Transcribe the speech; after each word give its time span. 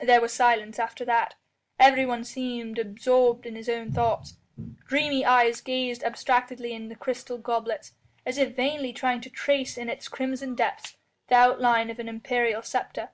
There 0.00 0.20
was 0.20 0.32
silence 0.32 0.78
after 0.78 1.04
that. 1.06 1.34
Everyone 1.80 2.22
seemed 2.22 2.78
absorbed 2.78 3.44
in 3.44 3.56
his 3.56 3.68
own 3.68 3.90
thoughts. 3.90 4.36
Dreamy 4.86 5.24
eyes 5.24 5.60
gazed 5.60 6.04
abstractedly 6.04 6.72
in 6.72 6.94
crystal 6.94 7.38
goblets, 7.38 7.90
as 8.24 8.38
if 8.38 8.54
vainly 8.54 8.92
trying 8.92 9.20
to 9.22 9.30
trace 9.30 9.76
in 9.76 9.88
its 9.88 10.06
crimson 10.06 10.54
depths 10.54 10.96
the 11.26 11.34
outline 11.34 11.90
of 11.90 11.98
an 11.98 12.08
imperial 12.08 12.62
sceptre. 12.62 13.08